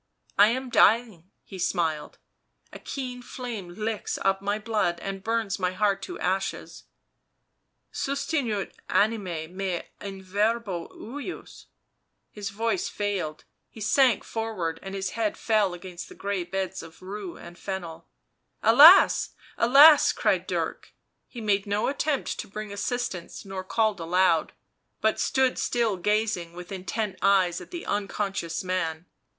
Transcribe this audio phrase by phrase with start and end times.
[0.39, 2.17] "I am dying," he smiled."
[2.73, 6.85] A keen flame licks up my blood and burns my heart to ashes
[8.07, 11.65] —'Sustinuit anima mea in verbo ejus.;"
[12.31, 17.03] His voice failed, he sank forward and his head fell against the grey beds of
[17.03, 18.07] rue and fennel."
[18.63, 19.35] Alas!
[19.55, 20.95] alas!" cried Dirk;
[21.27, 24.53] he made no attempt to bring assistance nor called aloud,
[24.99, 29.05] but stood still, gazing with intent eyes at the unconscious man.